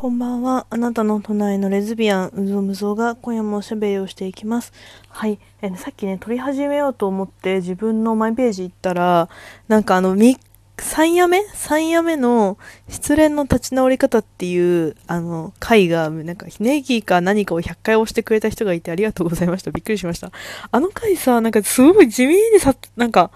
[0.00, 0.66] こんばんは。
[0.70, 4.72] あなたの隣のレズビアン、うぞむぞが今夜もおしゃべりをしていきます。
[5.10, 5.38] はい。
[5.60, 9.28] えさっきね、撮り始めようと思って自分のマイページ行ったら、
[9.68, 10.38] なんかあの、み、
[10.78, 12.56] 3夜目 ?3 夜目の
[12.88, 19.70] 失恋の立ち直り方っていう、あの、回が、なんか、ネギか何かを100回押してくれた人がいてありがとうございました。
[19.70, 20.32] びっくりしました。
[20.70, 23.30] あの回さ、なんかすごい地味にさ、なんか、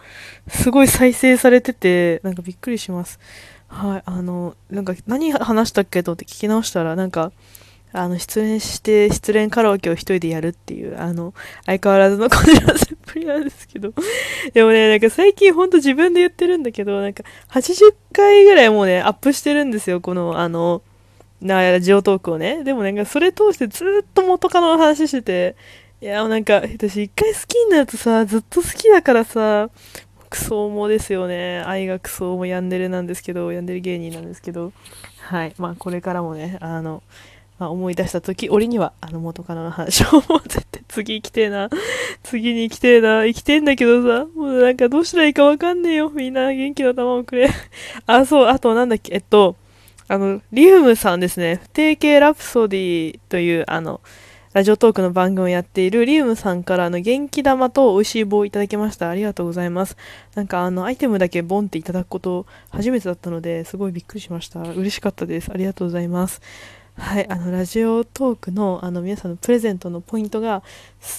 [0.49, 3.21] すごい再生されてて、なんかびっくりします。
[3.75, 7.33] はい、あの、なんか何話したっけと思って聞き直したら、なんか、
[7.93, 11.35] あの、失恋して、失恋カラオケを一人でやるっていう、あの、
[11.67, 13.93] 相変わらずのこじらせっぷりなんですけど。
[14.55, 20.82] でもね、なんか最近ほんと自分で言ってるんだけど、なんか80回ぐらいもうね、アップしてるんですよ、この、あの、
[21.41, 22.63] な、ラジオトークをね。
[22.63, 25.57] でもなんかそれ通してずっと元カノの話してて、
[26.01, 29.71] いや、なんか、私一回好きになるとさ、ずっと好きだからさ、
[30.35, 31.63] クソもですよね。
[31.65, 34.73] 愛がクソもヤンデレなんですけど、ヤンデレ芸人なんですけど、
[35.20, 35.55] はい。
[35.59, 37.05] まあ、これからもね、あの、
[37.61, 41.71] まあ、思い出した時、俺には、あの、元カノの話を、もう絶対次行きてえな。
[42.25, 43.25] 次に行きてえな。
[43.25, 46.11] 行きてえんだけどさ、もうなんかどうしたらいいかわかんねえよ。
[46.11, 47.48] みんな元気の玉をくれ。
[48.07, 49.55] あ、そう、あとなんだっけ、えっと、
[50.09, 51.61] あの、リウムさんですね。
[51.63, 54.01] 不定形ラプソディという、あの、
[54.55, 59.11] ラジオトークの番組をやっているリウムさんからあの元気玉と美味しい棒をいただきました。
[59.11, 59.97] ありがとうございます。
[60.37, 64.61] なんかあのアイテムだけボンっていただくこと初めてだったのですごいびっくりしました。
[64.61, 65.51] 嬉しかったです。
[65.53, 66.41] ありがとうございます。
[66.97, 70.63] はい、あのラジオトークのあの皆さんのプレゼントのポイントが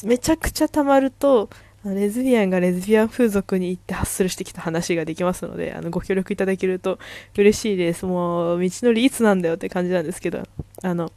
[0.05, 1.49] めちゃくちゃ貯まると
[1.83, 6.99] あのレズビアンがレズビアン風俗に行ってハッスルしてきた話ができますのであのご協力いただけると
[7.37, 8.05] 嬉しいです。
[8.05, 10.41] もう道のりいつなんだよって感じなんですけど
[10.81, 11.11] あの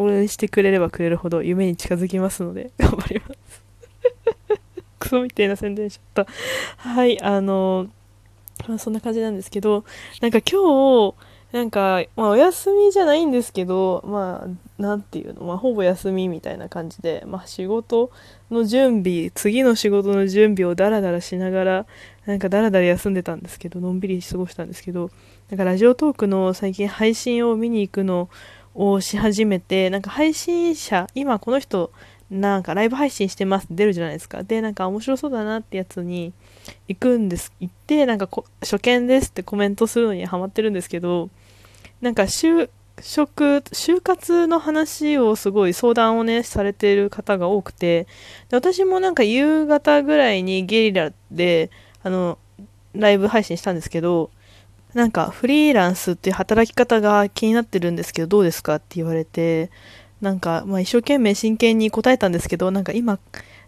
[0.00, 3.64] 応援してくれればくれるほど夢に近づきますので 頑張ります。
[4.98, 6.32] クソみたいな宣伝しちゃった。
[6.76, 7.88] はい、あの、
[8.68, 9.84] まあ、そんな感じなんですけど、
[10.20, 11.14] なんか今日、
[11.52, 18.12] なんか、まあお休みじゃないんですけど、まあ、なんていうの、まあほぼ休みみたいな感じで、まあ仕事
[18.50, 21.86] の準備、次の仕事の準備をダラダラしながら、
[22.26, 25.10] なんかダラダラ休んでたんですけど、のんびり過ごしたんですけど、
[25.50, 28.28] なんかラジオトークの最近配信を見に行くの
[28.74, 31.90] をし始めて、なんか配信者、今この人、
[32.30, 34.42] なんかライブ配信してますって出るじゃないですか。
[34.44, 36.32] で、なんか面白そうだなってやつに
[36.86, 37.52] 行くんです。
[37.58, 41.28] 行って、なんかこ初見ですってコメントするのにハマってるんですけど、
[42.00, 42.70] なんか就
[43.00, 48.06] 職、就活の話をすごい相談をね、されてる方が多くて、
[48.48, 51.70] で私もなんか夕方ぐらいにゲリラで、
[52.02, 52.38] あの、
[52.94, 54.30] ライブ配信したんですけど、
[54.94, 59.70] なんかフリーランスっていう働き方が気になってるんですけどどうですかって言われて
[60.20, 63.18] なんかまあ一生懸命真剣に答えたんですけどなんか今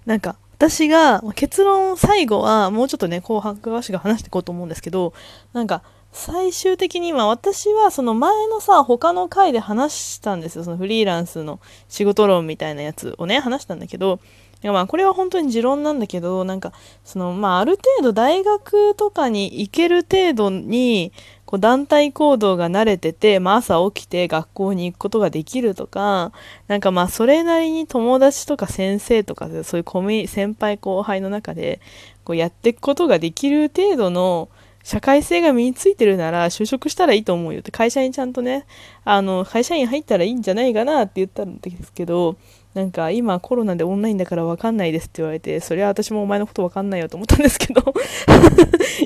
[0.06, 5.12] なんか私が結論最後はもうちょっとね後半詳しく話していこうと思うんですけど
[5.52, 5.82] なんか
[6.12, 10.64] 最終的に今私はその前のさ他の回で話したんですよ。
[10.64, 14.20] そのフリーランスの仕事論みたいなやつをね話したんだけど
[14.62, 16.72] いやまあこれは本当に持論なんだけどなんか
[17.04, 21.12] そのまあある程度大学とかに行ける程度に
[21.44, 26.32] こう団体行動が慣れてて、まあ、朝起きて学校に行くことができるとか
[26.68, 31.80] なんかまあそれなりに友達とか先生とかそういうコミ先輩後輩の中で
[32.24, 34.48] こうやっていくことができる程度の
[34.84, 38.66] 社会性が身についてるなら就職したらいいと思うよって会社にちゃんとね
[39.04, 42.36] あの会社員入ったらいいんじゃないかなって言ったんですけど
[42.74, 47.82] なんか今コロナでオンラインだから分かんないですって言われてそりゃ私もお前のこと分かんないよと思ったんですけど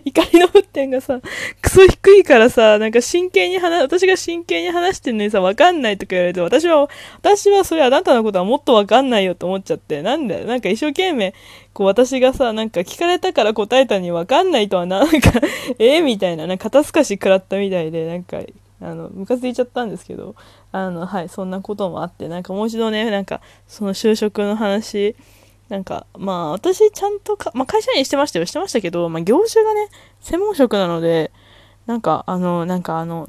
[0.05, 1.21] 怒りの沸点がさ
[1.61, 6.89] クソ低いからさなんか真剣に話私が真剣に話してるのにさ分かんないとか言われると私は
[7.23, 10.47] 私はそれあなたのことはもっと分かんないよと思っちゃってなんだよ。
[10.47, 11.35] なんか一生懸命
[11.73, 15.33] こう私がさなんか聞かれたから答えたに分かんないとはななんか
[15.79, 18.41] えー、みたいななんか肩透かし食らったみたいでなんか
[18.81, 20.35] あの、ムカついちゃったんですけど、
[20.73, 25.17] あの、はい、そんなこともあって、なんかもう一度ね、なんか、その就職の話、
[25.69, 29.89] なんか、まあ、私ちゃんとか、まあ、会社員してましたよ、してましたけど、まあ、業種がね、
[30.21, 31.33] 専門職なので、
[31.87, 33.29] なんか、あの、なんかあの、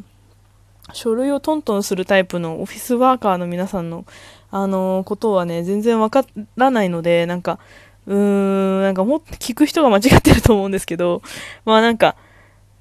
[0.93, 4.05] 書類をトントンするタイプのオフィスワーカーの皆さんの、
[4.51, 7.59] あの、ことはね、全然わからないので、なんか、
[8.05, 11.21] うーん、なんかもっと聞く人が間違ってると思うんですけど、
[11.65, 12.15] まあなんか、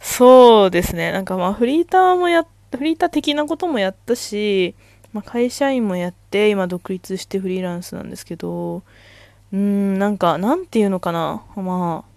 [0.00, 4.74] そうですね、なんかまあフリーターもやってフリーター的なこともやったし、
[5.12, 8.82] まあ、会社員もやって今独立してフリーランスなんですけど
[9.52, 11.42] うんなんかなんていうのかな。
[11.56, 12.16] まあ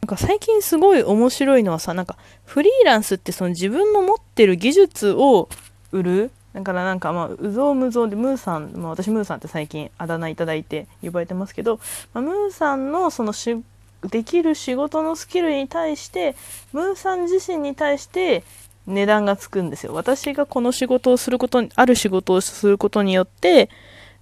[0.00, 5.48] なんか最近すごい面白いのはさなんかフリーランスってその自分の持ってる技術を
[5.92, 6.30] 売る。
[6.52, 11.78] だからなんかまあうぞうむぞうでムーさん、まあ、私ムーさんって最近あだ名いただいて呼ばれてますけど、
[12.12, 13.62] まあ、ムーさんのそのし
[14.02, 16.34] できる仕事のスキルに対して
[16.72, 18.42] ムーさん自身に対して
[18.86, 19.94] 値段がつくんですよ。
[19.94, 23.70] 私がこの仕事をすることに、ある仕事をすることによって、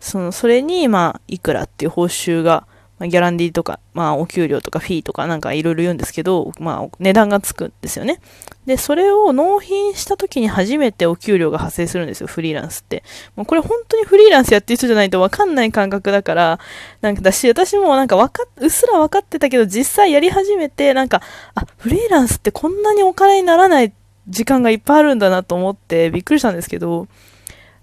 [0.00, 2.66] その、それに、まあ、いくらっていう報酬が、
[2.98, 8.20] まあ、ギャランディーとか、まあ、お給料とかフィーとかなんかいろいろ言うんですけど、まあ、値段がつくんですよね。
[8.66, 13.02] で、それを納品した時に初めてお給料が発生するんですよ、フリーランスって。
[13.36, 16.60] もうこれ本当にフリーランスやってる人じゃないとわかんない感覚だから、
[17.00, 21.22] なんかだし、私もなんかわかうっすら分かってたけど、実際やり始めて、なんか、
[21.54, 23.92] あ、フリーランスってこんなにお金にならない
[24.28, 27.08] 時間がいっぱいあるんだなと思ってびっくりしたんですけど、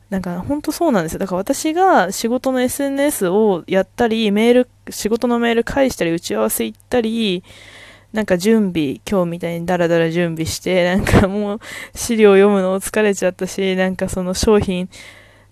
[0.10, 1.20] なんか本当そうなんですよ。
[1.20, 7.44] だから私が仕事の SNS をやったり、メール、仕事のメール返したり、打ち合わせ行ったり、
[8.14, 11.60] なんか準備、今日みたいにダラダラ準備して、なんかもう
[11.96, 14.90] 資料読むの疲れちゃったし、なんかその商品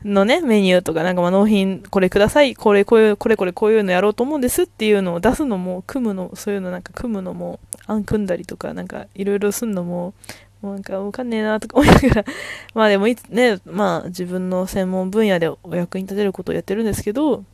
[0.05, 10.13] のね、メニューとか、なんかまあ納品これください、これこういう、これこれこういうのやろうと思うんですっていうのを出すのも、組むの、そういうのなんか組むのも、案組んだりとか、なんかいろいろすんのも、
[10.71, 12.25] なんかわかんねえなとか思いながら、
[12.73, 17.45] まあでもいつね、まあ自分の専門分野でお役に立てることをやってるんですけど、だか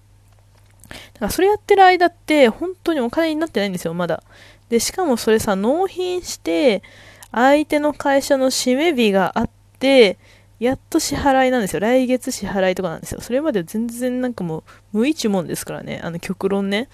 [1.21, 4.23] らそれやってる間って本当にお金になってないんですよ、まだ。
[4.69, 6.83] で、しかもそれさ、納品して、
[7.31, 10.17] 相手の会社の締め日があって、
[10.59, 11.79] やっと支払いなんですよ。
[11.79, 13.21] 来月支払いとかなんですよ。
[13.21, 14.63] それまで全然なんかも
[14.93, 16.01] う無一文ですからね。
[16.03, 16.89] あの極論ね。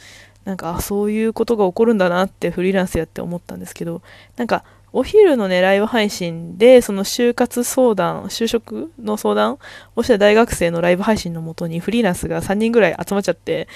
[0.46, 4.04] なんか、そういうことが起こるんだなってフリーランスやって思ったんですけど、
[4.38, 4.64] なんか、
[4.98, 9.60] お昼のね、ライブ配信で、その就活相談、就職の相談
[9.98, 13.68] をした大学生のライブ配信のもとにフリーランスが3人ぐらい集まっちゃって、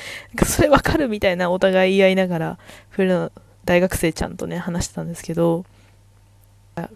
[0.45, 3.31] それわかるみたいなお互い言い合いながら、フリーラン
[3.65, 5.65] 大学生ちゃんとね、話してたんですけど、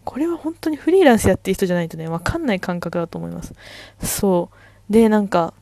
[0.06, 3.54] これは本当にフリーランスやってる人じゃないとね、わかんない感覚だと思います。
[4.02, 4.50] そ
[4.90, 4.94] う。
[4.94, 5.54] で、なんか、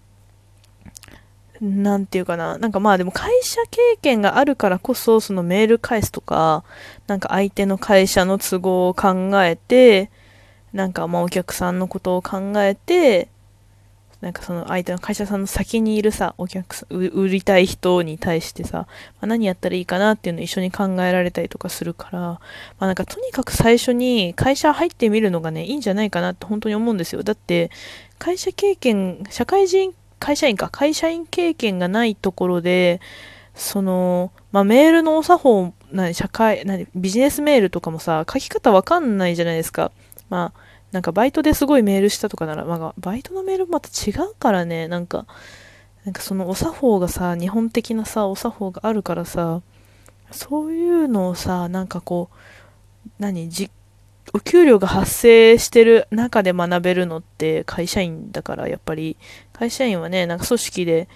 [1.62, 2.58] なんていうかな。
[2.58, 6.64] なんかまあでも会社経験があるからこそ、そのメール返すとか、
[7.06, 10.10] なんか相手の会社の都合を考えて、
[10.74, 13.30] なんかまあお客さんのことを考えて、
[14.22, 18.88] なんかその相手の会社さんの先にいるさ、お客さん、売りたい人に対してさ、
[19.20, 22.40] まあ、何やったらいいかなっていうのを一緒に考えられたりとかするから、ま
[22.80, 27.22] あなんかとにかく最初に会社入ってみるのがね、いいんじゃないかなって本当に思うんですよ。
[27.22, 27.70] だって、
[28.18, 33.02] 会社経験、社会人、会社員か、会社員経験がないところで、
[33.56, 39.92] その、まあ、メールのお作法、な社会、なビジネスメールとかもさ、書き方わかんないじゃないですか。
[40.30, 40.60] まあ、
[40.92, 45.26] なんかバイトですごいメールしたとかなら、まあ、バイトのメールもまた違うからね、なんか、
[46.06, 49.62] なんかそのお作法がさ、日本的なさ、お作法があるからさ、
[50.32, 53.72] そういうのをさ、なんかこう、何、じ、
[54.34, 59.18] お給料が発生してる中で学べるのって会社員だから、やっぱり、
[59.54, 61.08] 会社員はね、なんか組織で、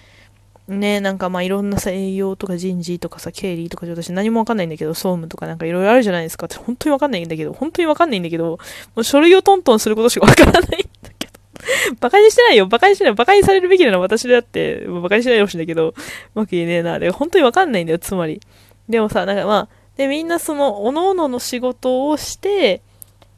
[0.68, 8.58] ね、なんかまあいろんなさ、営業とか人事とかさ、経理とか私何もわかんないんだけど、総務とかなんかいろいろあるじゃないですかって本当にわかんないんだけど、本当にわかんないんだけど、も
[8.96, 10.68] う書類をトントンすることしかわからないん
[11.02, 11.32] だけど。
[12.00, 12.66] バカにしてないよ。
[12.66, 13.14] バカにしてない。
[13.14, 15.94] バカにされるべきなのは私であって、バカにしないでほしいんだけど、う
[16.34, 16.98] まく言えねえな。
[16.98, 18.40] で、本当にわかんないんだよ、つまり。
[18.88, 22.82] でもさ、なんかまあ、で、みんなその、おのおのの仕事をして、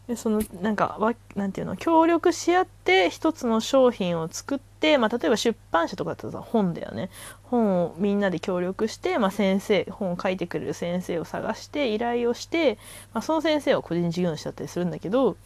[0.09, 7.11] でそのなんかわなんていうの協力し合って一つの商品を作って、まあ、例えば出版社とかだとさ本だよね。
[7.45, 12.79] 本をみんなで協力して、まあ、先生本を書いてくれる先生を探して依頼をして、
[13.13, 15.37] まあ、その先生は個人事業主だったりするんだけど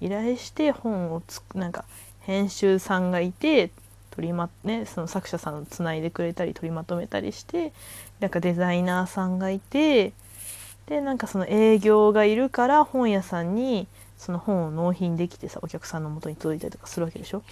[0.00, 1.84] 依頼して本をつなんか
[2.20, 3.70] 編集さんがいて
[4.10, 7.72] 取りまねその作者さんをつないでくれたり取りまとめたりして
[8.18, 10.12] なんかデザイナーさんがいて
[10.86, 13.86] でなんかその営業がいるから本屋さんに
[14.18, 17.42] その本を納品できてさお客さんのもとに届いたりとかするわけでしょ？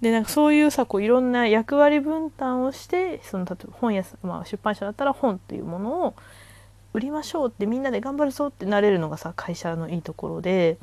[0.00, 6.14] でなんかそういうさこういろんな役割分担をしてその例えば本屋、まあ、出版社だったら本っていうものを
[6.94, 10.78] 売りましょうってみんなで頑張るぞってなれるのがさ会社のいいところで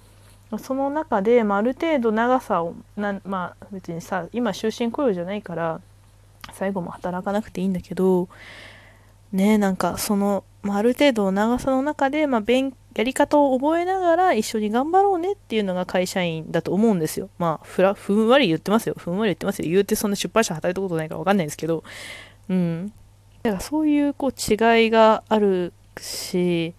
[0.58, 5.82] その中で、まあ、ある程度長さをなまあ別にさ今終身雇用じゃないから
[6.54, 8.28] 最後も働かなくていいんだけど
[9.32, 17.30] ねなんかその、まあ、ある程度長さの中で、まあ、勉やり方を覚えながら一緒に頑張ろうねっていうのが会社員だと思うんですよ。
[17.38, 18.96] まあ、ふら、ふんわり言ってますよ。
[18.98, 19.70] ふんわり言ってますよ。
[19.70, 21.86] 言うてそんな出版社働いたことないからわかんないですけど、
[22.50, 22.92] うん。
[23.42, 26.74] だからそういうこう違いがあるし、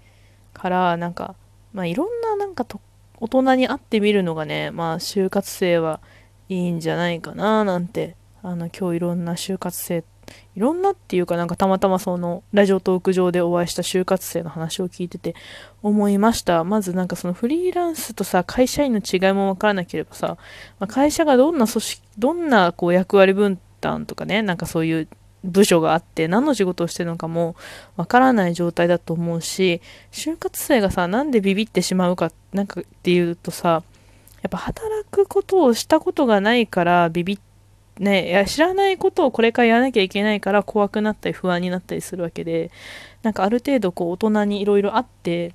[0.52, 1.36] から、なんか、
[1.72, 2.82] まあいろんななんかと
[3.18, 6.00] 大人に会ってみるのがね、まあ就活生は
[6.50, 10.04] いいんじゃないかななんて、あの今日いろんな就活生
[10.56, 15.34] いろんなっていうかなんかたまたまそのラジオトーク上でお会いした就活生の話を聞いてて
[15.82, 16.64] 思いました。
[16.64, 20.36] まずなんかそのフリーランスとさ、会社員の違いもわからなければさ、
[20.78, 25.08] まあ、会社がどんな組織、どんなこう役割分担とかね、なんかそういう
[25.42, 27.56] 部署があって何の仕事をしてるのかも
[27.96, 29.80] わからない状態だと思うし、
[30.12, 33.82] 就活生がさ、なんでビビってしまうか、なんかっていうとさ、
[34.42, 37.49] やっぱ働くことをしたことがないからビビって
[38.00, 42.70] ね、いや知らないことをこれからやらなきゃいけないから怖くなったり不安になったりするわけで
[43.22, 45.52] なんかある程度こう大人にいろいろあって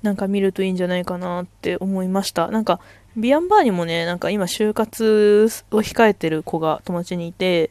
[0.00, 2.48] なんか見るといいんじゃないかなって思いました。
[2.48, 2.80] なんか
[3.14, 7.70] ビアンバーにもねなんか今就活を控えてる子が友達にいて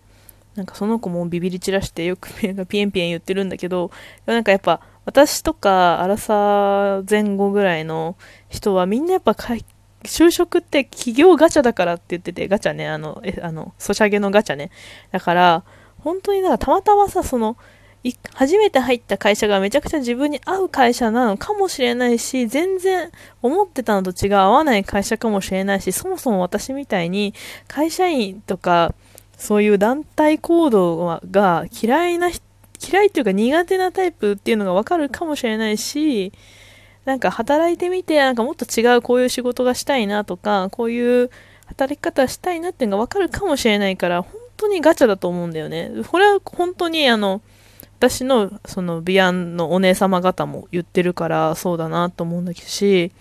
[0.56, 3.90] なんかその子もビビり散らしてよくピエンピエン言ってるんだけど
[4.28, 8.16] なんかやっぱ私とかアラサー前後ぐらいの
[8.50, 9.34] 人はみんなやっぱ
[10.04, 14.72] 就職って企業ガチャだからって言ってて、ガチャね、あの、え、あの、ソシャゲのガチャね。
[15.12, 15.64] だから、
[16.00, 17.58] 本当になんかたまたまさ、その、
[18.34, 23.12] 初めて入った会社がめちゃくちゃ自分に合う会社なのかもしれないし、全然
[23.44, 27.36] 思ってたのと違う合わない会社かもしれないし、そもそも私みたいに
[27.68, 28.96] 会社員とか、
[29.38, 36.34] そういう団体行動が嫌いな、嫌いっていうか苦手なタイプっていうのがわかるかもしれないし、
[37.06, 41.30] なんか働いてみて、なんかもっと違うこういう仕事がしたいなとか、こういう
[41.66, 45.92] 働き方したいなっていうのがわかるかもしれないから、本当にガチャだと思うんだよね。
[46.08, 47.42] これは本当にあの、
[47.98, 53.12] 私のそのビアンのお姉様方も言ってるからそうだなと思うんだけどし、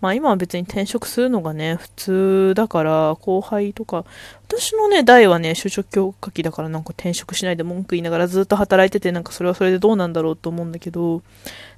[0.00, 4.06] まあ今は別に転職するのがね、普通だから後輩とか、
[4.48, 11.20] 私のね、代はね、就職強化期だからなんか転職しないで文句言いながらずっと働いててなんかそれはそれでどうなんだろうと思うんだけど、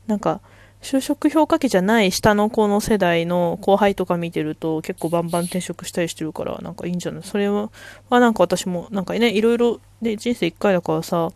[0.06, 0.40] なんか
[0.82, 7.70] 就職評価期じゃない下の子の世代の後輩とか見てると結構バンバン転職したりしてるからなんかいいんじゃないそれは
[8.10, 11.30] なんか私もなんかねいろいろで人生一回だからさ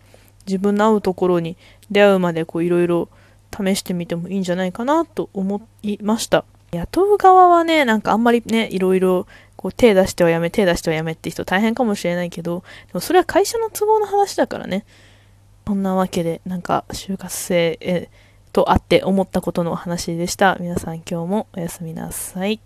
[0.47, 1.57] 自分の合うところに
[1.91, 3.09] 出会うまでこういろいろ
[3.57, 6.45] 試してみてもいいんじゃないかなと思いました。
[6.73, 14.85] 雇う側はねなんかあんまりねいろいろこう手出してはやめ手出してはやめって人大変かもしれないけどでもそれは会社の都合の話だからね。
[15.67, 18.09] そんなわけでなんか就活生へ
[18.57, 20.57] と会って思ったことのお話でした。
[20.61, 22.59] 皆さん今日もおやすみなさい。